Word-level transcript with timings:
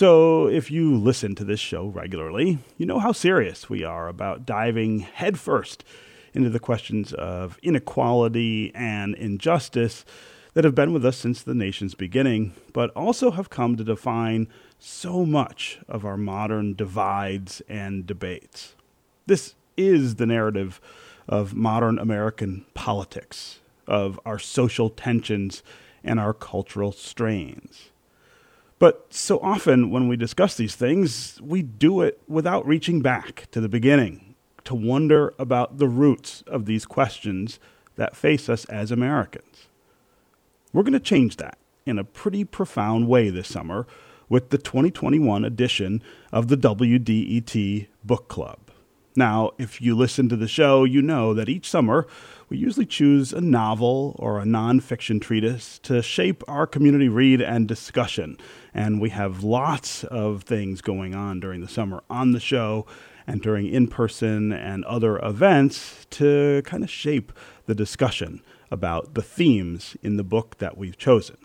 So, 0.00 0.46
if 0.46 0.70
you 0.70 0.96
listen 0.96 1.34
to 1.34 1.44
this 1.44 1.60
show 1.60 1.84
regularly, 1.84 2.56
you 2.78 2.86
know 2.86 3.00
how 3.00 3.12
serious 3.12 3.68
we 3.68 3.84
are 3.84 4.08
about 4.08 4.46
diving 4.46 5.00
headfirst 5.00 5.84
into 6.32 6.48
the 6.48 6.58
questions 6.58 7.12
of 7.12 7.58
inequality 7.62 8.72
and 8.74 9.14
injustice 9.14 10.06
that 10.54 10.64
have 10.64 10.74
been 10.74 10.94
with 10.94 11.04
us 11.04 11.18
since 11.18 11.42
the 11.42 11.52
nation's 11.52 11.94
beginning, 11.94 12.54
but 12.72 12.88
also 12.96 13.32
have 13.32 13.50
come 13.50 13.76
to 13.76 13.84
define 13.84 14.48
so 14.78 15.26
much 15.26 15.80
of 15.86 16.06
our 16.06 16.16
modern 16.16 16.72
divides 16.72 17.60
and 17.68 18.06
debates. 18.06 18.74
This 19.26 19.54
is 19.76 20.14
the 20.14 20.24
narrative 20.24 20.80
of 21.28 21.52
modern 21.52 21.98
American 21.98 22.64
politics, 22.72 23.60
of 23.86 24.18
our 24.24 24.38
social 24.38 24.88
tensions 24.88 25.62
and 26.02 26.18
our 26.18 26.32
cultural 26.32 26.90
strains. 26.90 27.90
But 28.80 29.12
so 29.12 29.38
often 29.40 29.90
when 29.90 30.08
we 30.08 30.16
discuss 30.16 30.56
these 30.56 30.74
things, 30.74 31.38
we 31.42 31.62
do 31.62 32.00
it 32.00 32.20
without 32.26 32.66
reaching 32.66 33.02
back 33.02 33.46
to 33.52 33.60
the 33.60 33.68
beginning 33.68 34.34
to 34.64 34.74
wonder 34.74 35.34
about 35.38 35.76
the 35.76 35.86
roots 35.86 36.42
of 36.46 36.64
these 36.64 36.86
questions 36.86 37.60
that 37.96 38.16
face 38.16 38.48
us 38.48 38.64
as 38.64 38.90
Americans. 38.90 39.68
We're 40.72 40.82
going 40.82 40.94
to 40.94 41.00
change 41.00 41.36
that 41.36 41.58
in 41.84 41.98
a 41.98 42.04
pretty 42.04 42.42
profound 42.42 43.06
way 43.06 43.28
this 43.28 43.48
summer 43.48 43.86
with 44.30 44.48
the 44.48 44.56
2021 44.56 45.44
edition 45.44 46.02
of 46.32 46.48
the 46.48 46.56
WDET 46.56 47.86
Book 48.02 48.28
Club. 48.28 48.69
Now, 49.16 49.50
if 49.58 49.80
you 49.80 49.96
listen 49.96 50.28
to 50.28 50.36
the 50.36 50.48
show, 50.48 50.84
you 50.84 51.02
know 51.02 51.34
that 51.34 51.48
each 51.48 51.68
summer 51.68 52.06
we 52.48 52.58
usually 52.58 52.86
choose 52.86 53.32
a 53.32 53.40
novel 53.40 54.16
or 54.18 54.40
a 54.40 54.44
nonfiction 54.44 55.20
treatise 55.20 55.78
to 55.80 56.02
shape 56.02 56.42
our 56.48 56.66
community 56.66 57.08
read 57.08 57.40
and 57.40 57.66
discussion. 57.66 58.36
And 58.74 59.00
we 59.00 59.10
have 59.10 59.44
lots 59.44 60.04
of 60.04 60.42
things 60.42 60.80
going 60.80 61.14
on 61.14 61.40
during 61.40 61.60
the 61.60 61.68
summer 61.68 62.02
on 62.10 62.32
the 62.32 62.40
show 62.40 62.86
and 63.26 63.40
during 63.40 63.68
in 63.68 63.86
person 63.86 64.52
and 64.52 64.84
other 64.84 65.18
events 65.18 66.06
to 66.10 66.62
kind 66.64 66.82
of 66.82 66.90
shape 66.90 67.32
the 67.66 67.74
discussion 67.74 68.42
about 68.70 69.14
the 69.14 69.22
themes 69.22 69.96
in 70.02 70.16
the 70.16 70.24
book 70.24 70.58
that 70.58 70.76
we've 70.76 70.98
chosen. 70.98 71.36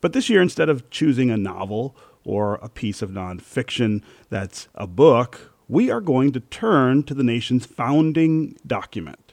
But 0.00 0.12
this 0.12 0.28
year, 0.28 0.42
instead 0.42 0.68
of 0.68 0.88
choosing 0.90 1.30
a 1.30 1.36
novel 1.36 1.96
or 2.24 2.56
a 2.56 2.68
piece 2.68 3.02
of 3.02 3.10
nonfiction 3.10 4.02
that's 4.30 4.68
a 4.74 4.86
book, 4.86 5.52
we 5.68 5.90
are 5.90 6.00
going 6.00 6.32
to 6.32 6.40
turn 6.40 7.02
to 7.04 7.14
the 7.14 7.24
nation's 7.24 7.66
founding 7.66 8.56
document, 8.66 9.32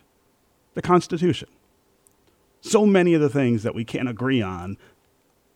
the 0.74 0.82
Constitution. 0.82 1.50
So 2.62 2.86
many 2.86 3.14
of 3.14 3.22
the 3.22 3.30
things 3.30 3.64
that 3.64 3.76
we 3.76 3.84
can't 3.84 4.10
agree 4.10 4.42
on 4.42 4.78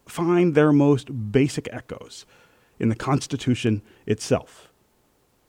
find 0.06 0.56
their 0.56 0.72
most 0.72 1.32
basic 1.32 1.68
echoes 1.72 2.26
in 2.80 2.90
the 2.90 2.96
Constitution 2.96 3.82
itself, 4.06 4.70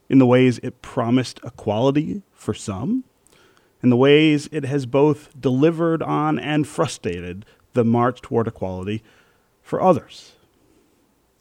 in 0.09 0.19
the 0.19 0.27
ways 0.27 0.59
it 0.63 0.83
promised 0.83 1.41
equality 1.45 2.23
for 2.33 2.55
some 2.55 3.05
in 3.83 3.91
the 3.91 3.97
ways 3.97 4.49
it 4.51 4.65
has 4.65 4.87
both 4.87 5.39
delivered 5.41 6.03
on 6.03 6.39
and 6.39 6.67
frustrated 6.67 7.45
the 7.75 7.85
march 7.85 8.21
toward 8.21 8.49
equality 8.49 9.03
for 9.63 9.81
others. 9.81 10.33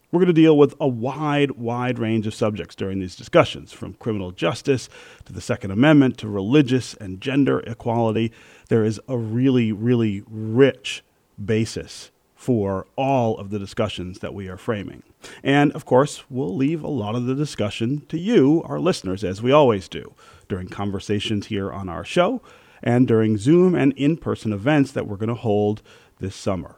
We're 0.09 0.19
going 0.19 0.27
to 0.27 0.41
deal 0.41 0.58
with 0.58 0.73
a 0.80 0.88
wide, 0.88 1.52
wide 1.52 2.00
range 2.00 2.27
of 2.27 2.33
subjects 2.33 2.75
during 2.75 3.00
these 3.00 3.17
discussions, 3.17 3.73
from 3.73 3.95
criminal 3.95 4.31
justice 4.31 4.88
to 5.25 5.33
the 5.33 5.41
Second 5.41 5.72
Amendment 5.72 6.17
to 6.19 6.30
religious 6.30 6.94
and 6.94 7.19
gender 7.19 7.59
equality. 7.59 8.31
There 8.69 8.86
is 8.86 9.02
a 9.09 9.17
really, 9.17 9.73
really 9.73 10.23
rich 10.25 11.03
basis 11.44 12.09
for 12.36 12.88
all 12.95 13.38
of 13.38 13.49
the 13.49 13.59
discussions 13.59 14.19
that 14.19 14.33
we 14.33 14.47
are 14.47 14.55
framing. 14.55 15.03
And 15.44 15.73
of 15.73 15.83
course, 15.83 16.23
we'll 16.30 16.55
leave 16.55 16.83
a 16.83 16.88
lot 16.88 17.16
of 17.16 17.25
the 17.25 17.36
discussion 17.36 18.05
to 18.08 18.17
you, 18.17 18.64
our 18.64 18.80
listeners, 18.80 19.25
as 19.25 19.42
we 19.42 19.52
always 19.52 19.89
do 19.89 20.14
during 20.47 20.69
conversations 20.69 21.47
here 21.47 21.69
on 21.69 21.89
our 21.89 22.05
show 22.05 22.42
and 22.81 23.09
during 23.09 23.38
Zoom 23.38 23.75
and 23.75 23.92
in 23.98 24.15
person 24.15 24.54
events 24.54 24.93
that 24.93 25.05
we're 25.05 25.17
going 25.17 25.27
to 25.27 25.36
hold 25.36 25.81
this 26.20 26.36
summer. 26.36 26.77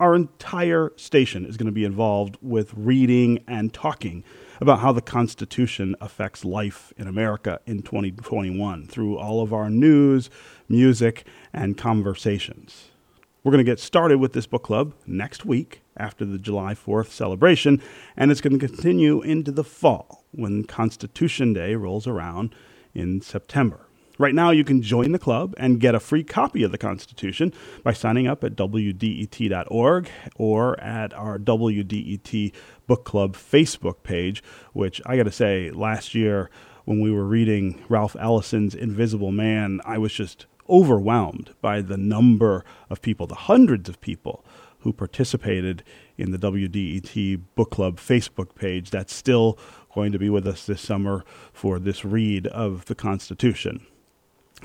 Our 0.00 0.16
entire 0.16 0.92
station 0.96 1.46
is 1.46 1.56
going 1.56 1.66
to 1.66 1.72
be 1.72 1.84
involved 1.84 2.36
with 2.42 2.74
reading 2.74 3.44
and 3.46 3.72
talking 3.72 4.24
about 4.60 4.80
how 4.80 4.90
the 4.90 5.00
Constitution 5.00 5.94
affects 6.00 6.44
life 6.44 6.92
in 6.96 7.06
America 7.06 7.60
in 7.64 7.80
2021 7.82 8.88
through 8.88 9.16
all 9.16 9.40
of 9.40 9.52
our 9.52 9.70
news, 9.70 10.30
music, 10.68 11.24
and 11.52 11.78
conversations. 11.78 12.90
We're 13.44 13.52
going 13.52 13.64
to 13.64 13.70
get 13.70 13.78
started 13.78 14.18
with 14.18 14.32
this 14.32 14.46
book 14.46 14.64
club 14.64 14.94
next 15.06 15.44
week 15.44 15.82
after 15.96 16.24
the 16.24 16.38
July 16.38 16.74
4th 16.74 17.10
celebration, 17.10 17.80
and 18.16 18.32
it's 18.32 18.40
going 18.40 18.58
to 18.58 18.66
continue 18.66 19.22
into 19.22 19.52
the 19.52 19.62
fall 19.62 20.24
when 20.32 20.64
Constitution 20.64 21.52
Day 21.52 21.76
rolls 21.76 22.08
around 22.08 22.52
in 22.94 23.20
September. 23.20 23.86
Right 24.16 24.34
now, 24.34 24.50
you 24.50 24.62
can 24.62 24.80
join 24.80 25.10
the 25.10 25.18
club 25.18 25.54
and 25.56 25.80
get 25.80 25.96
a 25.96 26.00
free 26.00 26.22
copy 26.22 26.62
of 26.62 26.70
the 26.70 26.78
Constitution 26.78 27.52
by 27.82 27.92
signing 27.92 28.28
up 28.28 28.44
at 28.44 28.54
WDET.org 28.54 30.08
or 30.36 30.80
at 30.80 31.12
our 31.14 31.36
WDET 31.36 32.52
Book 32.86 33.04
Club 33.04 33.34
Facebook 33.34 34.04
page, 34.04 34.40
which 34.72 35.02
I 35.04 35.16
got 35.16 35.24
to 35.24 35.32
say, 35.32 35.72
last 35.72 36.14
year 36.14 36.48
when 36.84 37.00
we 37.00 37.10
were 37.10 37.24
reading 37.24 37.82
Ralph 37.88 38.14
Ellison's 38.20 38.72
Invisible 38.76 39.32
Man, 39.32 39.80
I 39.84 39.98
was 39.98 40.12
just 40.12 40.46
overwhelmed 40.70 41.52
by 41.60 41.80
the 41.80 41.96
number 41.96 42.64
of 42.88 43.02
people, 43.02 43.26
the 43.26 43.34
hundreds 43.34 43.88
of 43.88 44.00
people 44.00 44.44
who 44.80 44.92
participated 44.92 45.82
in 46.16 46.30
the 46.30 46.38
WDET 46.38 47.40
Book 47.56 47.72
Club 47.72 47.96
Facebook 47.96 48.54
page 48.54 48.90
that's 48.90 49.12
still 49.12 49.58
going 49.92 50.12
to 50.12 50.20
be 50.20 50.30
with 50.30 50.46
us 50.46 50.66
this 50.66 50.80
summer 50.80 51.24
for 51.52 51.80
this 51.80 52.04
read 52.04 52.46
of 52.46 52.84
the 52.84 52.94
Constitution. 52.94 53.84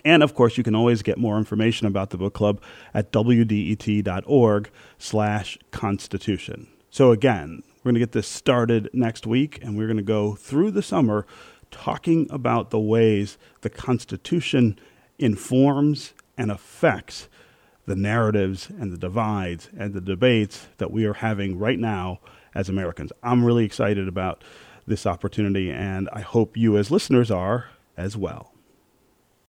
And 0.05 0.23
of 0.23 0.33
course, 0.33 0.57
you 0.57 0.63
can 0.63 0.75
always 0.75 1.01
get 1.01 1.17
more 1.17 1.37
information 1.37 1.87
about 1.87 2.09
the 2.09 2.17
book 2.17 2.33
club 2.33 2.61
at 2.93 3.11
wdet.org 3.11 4.69
slash 4.97 5.57
constitution. 5.71 6.67
So 6.89 7.11
again, 7.11 7.63
we're 7.79 7.91
going 7.91 7.95
to 7.95 7.99
get 7.99 8.13
this 8.13 8.27
started 8.27 8.89
next 8.93 9.27
week, 9.27 9.59
and 9.61 9.77
we're 9.77 9.87
going 9.87 9.97
to 9.97 10.03
go 10.03 10.35
through 10.35 10.71
the 10.71 10.81
summer 10.81 11.25
talking 11.71 12.27
about 12.29 12.71
the 12.71 12.79
ways 12.79 13.37
the 13.61 13.69
Constitution 13.69 14.79
informs 15.17 16.13
and 16.37 16.51
affects 16.51 17.29
the 17.85 17.95
narratives 17.95 18.69
and 18.69 18.91
the 18.91 18.97
divides 18.97 19.69
and 19.77 19.93
the 19.93 20.01
debates 20.01 20.67
that 20.77 20.91
we 20.91 21.05
are 21.05 21.13
having 21.13 21.57
right 21.57 21.79
now 21.79 22.19
as 22.55 22.69
Americans. 22.69 23.11
I'm 23.23 23.43
really 23.43 23.65
excited 23.65 24.07
about 24.07 24.43
this 24.87 25.05
opportunity, 25.05 25.71
and 25.71 26.09
I 26.11 26.21
hope 26.21 26.57
you, 26.57 26.77
as 26.77 26.91
listeners, 26.91 27.29
are 27.29 27.69
as 27.97 28.17
well. 28.17 28.53